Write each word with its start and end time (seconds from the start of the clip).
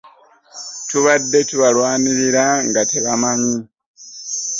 Tubadde 0.89 1.39
tubalwanirira 1.49 2.45
nga 2.67 2.81
tebamanyi. 2.91 3.55